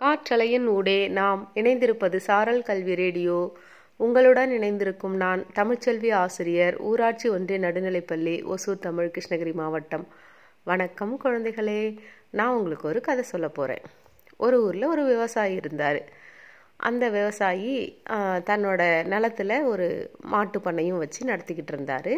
[0.00, 3.38] காற்றலையின் ஊடே நாம் இணைந்திருப்பது சாரல் கல்வி ரேடியோ.
[3.96, 10.06] உங்களுடன் இணைந்திருக்கும் நான் தமிழ்ச்செல்வி ஆசிரியர் ஊராட்சி ஒன்றிய நடுநிலைப்பள்ளி ஒசூர் தமிழ் கிருஷ்ணகிரி மாவட்டம்.
[10.64, 11.82] வணக்கம் குழந்தைகளே.
[12.30, 13.84] நான் உங்களுக்கு ஒரு கதை சொல்ல போகிறேன்
[14.36, 16.00] ஒரு ஊரில் ஒரு விவசாயி இருந்தார்.
[16.76, 17.74] அந்த விவசாயி
[18.50, 18.80] தன்னோட
[19.14, 19.88] நிலத்தில் ஒரு
[20.34, 22.12] மாட்டு பண்ணையும் வச்சு நடத்திக்கிட்டு இருந்தார்.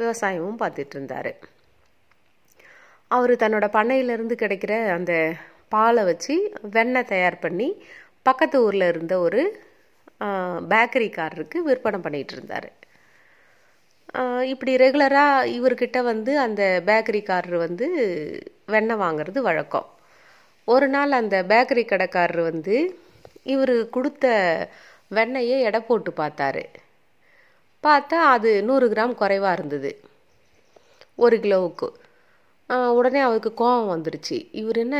[0.00, 1.32] விவசாயமும் பார்த்துட்டு இருந்தார்.
[3.08, 5.14] அவர் தன்னோட பண்ணையிலேருந்து கிடைக்கிற அந்த
[5.74, 6.34] பாலை வச்சு
[6.76, 7.68] வெண்ணெய் தயார் பண்ணி
[8.28, 9.42] பக்கத்து ஊரில் இருந்த ஒரு
[10.72, 12.68] பேக்கரிக்காரருக்கு விற்பனை பண்ணிகிட்டு இருந்தார்.
[14.52, 17.86] இப்படி ரெகுலராக இவர்கிட்ட வந்து அந்த பேக்கரிக்காரர் வந்து
[18.74, 19.88] வெண்ணெய் வாங்குறது வழக்கம்.
[20.68, 22.76] ஒரு நாள் அந்த பேக்கரி கடைக்காரர் வந்து
[23.54, 24.26] இவர் கொடுத்த
[25.18, 26.64] வெண்ணெயை எடை போட்டு பார்த்தாரு.
[27.84, 29.90] பார்த்தா அது நூறு கிராம் குறைவாக இருந்தது.
[31.24, 31.88] ஒரு கிலோவுக்கு.
[32.98, 34.38] உடனே அவருக்கு கோபம் வந்துருச்சு.
[34.60, 34.98] இவர் என்ன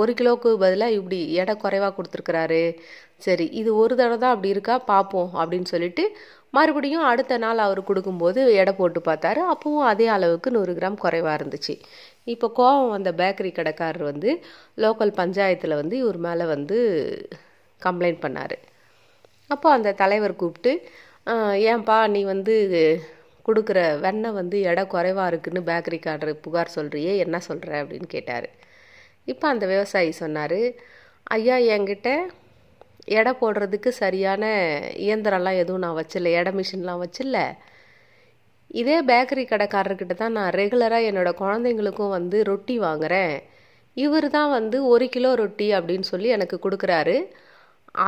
[0.00, 2.62] ஒரு கிலோவுக்கு பதிலாக இப்படி எடை குறைவாக கொடுத்துருக்குறாரு?
[3.26, 4.74] சரி இது ஒரு தடவை தான் அப்படி இருக்கா?
[4.92, 6.04] பார்ப்போம் அப்படின்னு சொல்லிட்டு
[6.56, 9.40] மறுபடியும் அடுத்த நாள் அவர் கொடுக்கும்போது எடை போட்டு பார்த்தாரு.
[9.52, 11.74] அப்பவும் அதே அளவுக்கு நூறு கிராம் குறைவாக இருந்துச்சு.
[12.34, 14.30] இப்போ கோவம் வந்த பேக்கரி கடைக்காரர் வந்து
[14.84, 16.78] லோக்கல் பஞ்சாயத்தில் வந்து இவர் மேலே வந்து
[17.82, 18.56] கம்ப்ளைண்ட் பண்ணார்.
[19.54, 20.72] அப்போ அந்த தலைவர் கூப்பிட்டு
[21.70, 22.54] ஏன்பா நீ வந்து
[23.48, 28.48] கொடுக்குற வெண்ணெய் வந்து எடை குறைவாக இருக்குன்னு பேக்கரிக்காரர் புகார் சொல்கிறியே என்ன சொல்கிற அப்படின்னு கேட்டார்.
[29.32, 30.60] இப்போ அந்த விவசாயி சொன்னார்
[31.36, 32.08] ஐயா என்கிட்ட
[33.18, 34.44] எடை போடுறதுக்கு சரியான
[35.06, 37.38] இயந்திரம்லாம் எதுவும் நான் வச்சில்ல எடை மிஷின்லாம் வச்சில்ல.
[38.80, 43.34] இதே பேக்கரி கடைக்காரர்கிட்ட தான் நான் ரெகுலராக என்னோட குழந்தைங்களுக்கும் வந்து ரொட்டி வாங்குகிறேன்
[43.96, 47.16] இவர் தான் வந்து ஒரு கிலோ ரொட்டி அப்படின்னு சொல்லி எனக்கு கொடுக்குறாரு.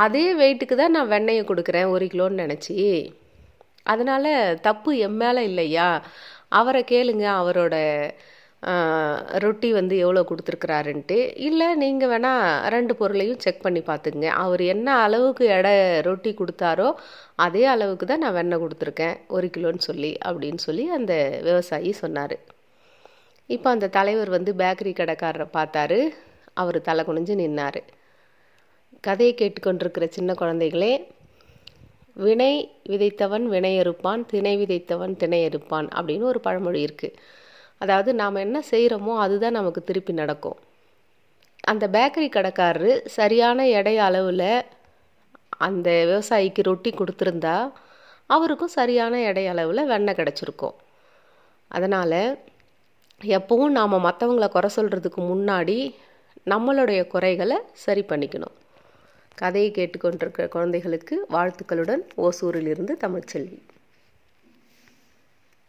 [0.03, 2.75] அதே வெயிட்டுக்கு தான் நான் வெண்ணெயை கொடுக்குறேன் ஒரு கிலோன்னு நினச்சி.
[3.83, 4.31] அதனால்
[4.67, 5.87] தப்பு என் மேலே இல்லையா?
[6.59, 7.75] அவரை கேளுங்க அவரோட
[9.43, 11.17] ரொட்டி வந்து எவ்வளோ கொடுத்துருக்குறாருன்ட்டு.
[11.47, 15.73] இல்லை நீங்கள் வேணால் ரெண்டு பொருளையும் செக் பண்ணி பார்த்துக்குங்க அவர் என்ன அளவுக்கு எடை
[16.07, 16.87] ரொட்டி கொடுத்தாரோ
[17.45, 19.15] அதே அளவுக்கு தான் நான் வெண்ணெய் கொடுத்துருக்கேன்.
[19.35, 21.13] ஒரு கிலோன்னு சொல்லி அப்படின்னு சொல்லி அந்த
[21.47, 22.35] விவசாயி சொன்னார்.
[23.49, 25.99] இப்போ அந்த தலைவர் வந்து பேக்கரி கடைக்காரரை பார்த்தாரு.
[26.61, 27.81] அவர் தலை குனிஞ்சு நின்னார்.
[29.07, 30.93] கதையை கேட்டுக்கொண்டிருக்கிற சின்ன குழந்தைகளே
[32.23, 32.53] வினை
[32.91, 37.15] விதைத்தவன் வினை அறுப்பான் திணை விதைத்தவன் திணை அறுப்பான் அப்படின்னு ஒரு பழமொழி இருக்குது
[37.81, 40.57] அதாவது நாம் என்ன செய்கிறோமோ அதுதான் நமக்கு திருப்பி நடக்கும்.
[41.71, 44.49] அந்த பேக்கரி கடைக்காரரு சரியான எடை அளவில்
[45.67, 47.55] அந்த விவசாயிக்கு ரொட்டி கொடுத்துருந்தா
[48.35, 50.75] அவருக்கும் சரியான எடை அளவில் வெண்ணெய் கிடச்சிருக்கும்.
[51.71, 52.21] அதனால்
[53.37, 55.77] எப்பவும் நாம் மற்றவங்கள குறை சொல்கிறதுக்கு முன்னாடி
[56.51, 58.55] நம்மளுடைய குறைகளை சரி பண்ணிக்கணும்.
[59.41, 63.59] கதையை கேட்டுக்கொண்டிருக்கிற குழந்தைகளுக்கு வாழ்த்துக்களுடன் ஓசூரிலிருந்து தமிழ்ச்செல்வி.